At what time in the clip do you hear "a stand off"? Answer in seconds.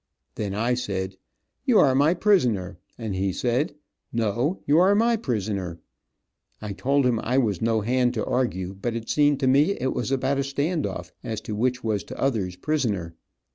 10.39-11.11